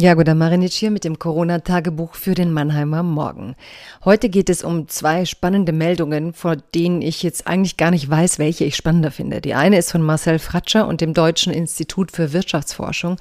[0.00, 3.56] Jagoda Marinic hier mit dem Corona-Tagebuch für den Mannheimer Morgen.
[4.04, 8.38] Heute geht es um zwei spannende Meldungen, vor denen ich jetzt eigentlich gar nicht weiß,
[8.38, 9.40] welche ich spannender finde.
[9.40, 13.16] Die eine ist von Marcel Fratscher und dem Deutschen Institut für Wirtschaftsforschung.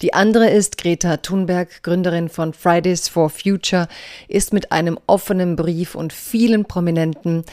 [0.00, 3.86] Die andere ist Greta Thunberg, Gründerin von Fridays for Future,
[4.26, 7.44] ist mit einem offenen Brief und vielen Prominenten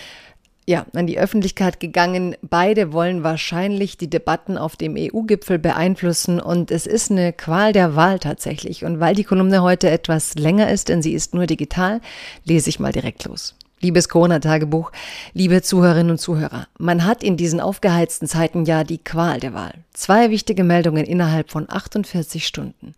[0.68, 2.36] ja, an die Öffentlichkeit gegangen.
[2.42, 7.96] Beide wollen wahrscheinlich die Debatten auf dem EU-Gipfel beeinflussen und es ist eine Qual der
[7.96, 8.86] Wahl tatsächlich.
[8.86, 12.02] Und weil die Kolumne heute etwas länger ist, denn sie ist nur digital,
[12.46, 13.56] lese ich mal direkt los.
[13.84, 14.92] Liebes Corona-Tagebuch,
[15.34, 19.73] liebe Zuhörerinnen und Zuhörer, man hat in diesen aufgeheizten Zeiten ja die Qual der Wahl.
[19.92, 22.94] Zwei wichtige Meldungen innerhalb von 48 Stunden.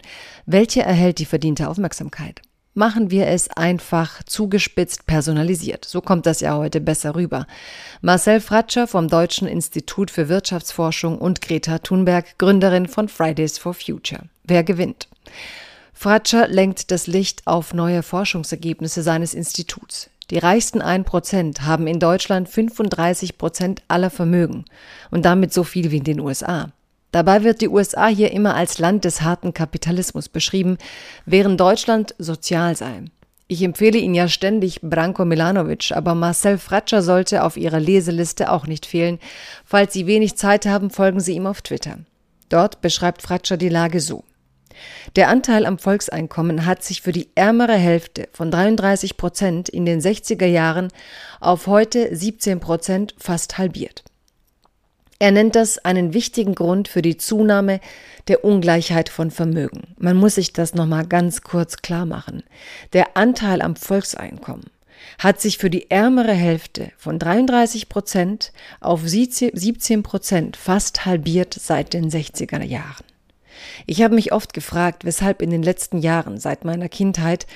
[0.45, 2.41] Welche erhält die verdiente Aufmerksamkeit?
[2.73, 5.85] Machen wir es einfach zugespitzt personalisiert.
[5.85, 7.45] So kommt das ja heute besser rüber.
[8.01, 14.23] Marcel Fratscher vom Deutschen Institut für Wirtschaftsforschung und Greta Thunberg, Gründerin von Fridays for Future.
[14.43, 15.07] Wer gewinnt?
[15.93, 20.09] Fratscher lenkt das Licht auf neue Forschungsergebnisse seines Instituts.
[20.31, 24.65] Die reichsten 1% haben in Deutschland 35% aller Vermögen
[25.11, 26.71] und damit so viel wie in den USA.
[27.13, 30.79] Dabei wird die USA hier immer als Land des harten Kapitalismus beschrieben,
[31.27, 33.03] während Deutschland sozial sei.
[33.47, 38.65] Ich empfehle Ihnen ja ständig Branko Milanovic, aber Marcel Fratscher sollte auf Ihrer Leseliste auch
[38.65, 39.19] nicht fehlen.
[39.63, 41.99] Falls Sie wenig Zeit haben, folgen Sie ihm auf Twitter.
[42.49, 44.23] Dort beschreibt Fratscher die Lage so.
[45.15, 50.01] Der Anteil am Volkseinkommen hat sich für die ärmere Hälfte von 33 Prozent in den
[50.01, 50.87] 60er Jahren
[51.39, 54.03] auf heute 17 Prozent fast halbiert.
[55.19, 57.79] Er nennt das einen wichtigen Grund für die Zunahme
[58.27, 59.95] der Ungleichheit von Vermögen.
[59.97, 62.43] Man muss sich das nochmal ganz kurz klar machen.
[62.93, 64.65] Der Anteil am Volkseinkommen
[65.19, 71.93] hat sich für die ärmere Hälfte von 33 Prozent auf 17 Prozent fast halbiert seit
[71.93, 73.05] den 60er Jahren.
[73.85, 77.47] Ich habe mich oft gefragt, weshalb in den letzten Jahren, seit meiner Kindheit,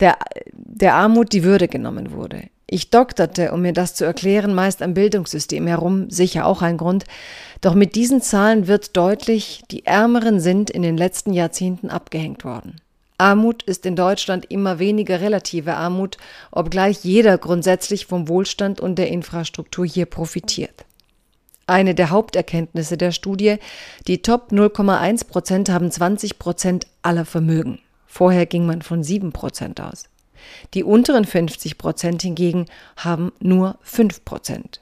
[0.00, 0.18] der,
[0.52, 2.44] der Armut die Würde genommen wurde.
[2.70, 7.06] Ich dokterte, um mir das zu erklären, meist am Bildungssystem herum, sicher auch ein Grund.
[7.62, 12.76] Doch mit diesen Zahlen wird deutlich, die Ärmeren sind in den letzten Jahrzehnten abgehängt worden.
[13.16, 16.18] Armut ist in Deutschland immer weniger relative Armut,
[16.52, 20.84] obgleich jeder grundsätzlich vom Wohlstand und der Infrastruktur hier profitiert.
[21.66, 23.56] Eine der Haupterkenntnisse der Studie,
[24.06, 27.80] die Top 0,1 Prozent haben 20 Prozent aller Vermögen.
[28.06, 30.04] Vorher ging man von 7 Prozent aus.
[30.74, 32.66] Die unteren 50 Prozent hingegen
[32.96, 34.80] haben nur 5 Prozent.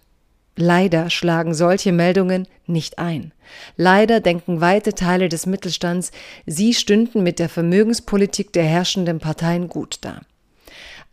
[0.57, 3.33] Leider schlagen solche Meldungen nicht ein.
[3.77, 6.13] Leider denken weite Teile des Mittelstands,
[6.47, 10.23] sie stünden mit der Vermögenspolitik der herrschenden Parteien gut da.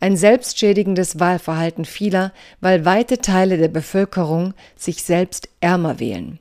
[0.00, 6.38] Ein selbstschädigendes Wahlverhalten vieler, weil weite Teile der Bevölkerung sich selbst ärmer wählen.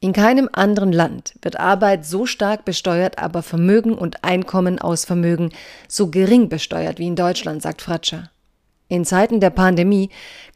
[0.00, 5.50] In keinem anderen Land wird Arbeit so stark besteuert, aber Vermögen und Einkommen aus Vermögen
[5.88, 8.30] so gering besteuert wie in Deutschland, sagt Fratscher.
[8.86, 10.08] In Zeiten der Pandemie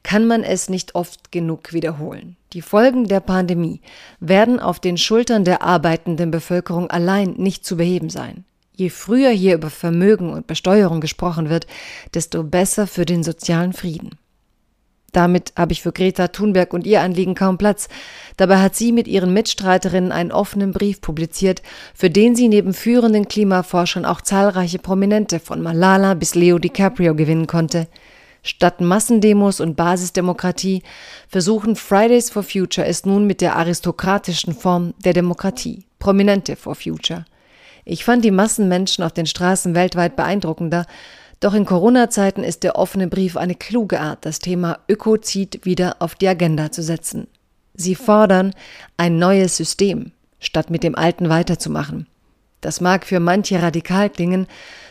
[0.02, 2.36] kann man es nicht oft genug wiederholen.
[2.52, 3.80] Die Folgen der Pandemie
[4.20, 8.44] werden auf den Schultern der arbeitenden Bevölkerung allein nicht zu beheben sein.
[8.74, 11.66] Je früher hier über Vermögen und Besteuerung gesprochen wird,
[12.14, 14.18] desto besser für den sozialen Frieden.
[15.12, 17.88] Damit habe ich für Greta Thunberg und ihr Anliegen kaum Platz.
[18.38, 21.60] Dabei hat sie mit ihren Mitstreiterinnen einen offenen Brief publiziert,
[21.94, 27.46] für den sie neben führenden Klimaforschern auch zahlreiche Prominente von Malala bis Leo DiCaprio gewinnen
[27.46, 27.88] konnte.
[28.42, 30.82] Statt Massendemos und Basisdemokratie
[31.28, 37.24] versuchen Fridays for Future es nun mit der aristokratischen Form der Demokratie, Prominente for Future.
[37.84, 40.86] Ich fand die Massenmenschen auf den Straßen weltweit beeindruckender,
[41.42, 46.14] doch in Corona-Zeiten ist der offene Brief eine kluge Art, das Thema Ökozid wieder auf
[46.14, 47.26] die Agenda zu setzen.
[47.74, 48.54] Sie fordern
[48.96, 52.06] ein neues System, statt mit dem alten weiterzumachen.
[52.60, 54.46] Das mag für manche radikal klingen,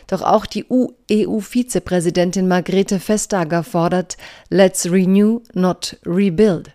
[0.08, 0.66] doch auch die
[1.10, 4.18] EU-Vizepräsidentin Margrethe Vestager fordert
[4.50, 6.72] Let's renew, not rebuild.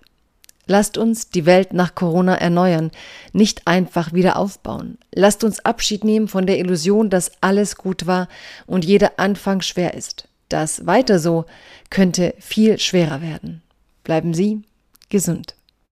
[0.67, 2.91] Lasst uns die Welt nach Corona erneuern,
[3.33, 4.97] nicht einfach wieder aufbauen.
[5.13, 8.27] Lasst uns Abschied nehmen von der Illusion, dass alles gut war
[8.65, 10.27] und jeder Anfang schwer ist.
[10.49, 11.45] Das weiter so
[11.89, 13.61] könnte viel schwerer werden.
[14.03, 14.61] Bleiben Sie
[15.09, 15.56] gesund.